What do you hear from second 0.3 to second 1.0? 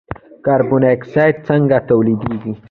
کاربن ډای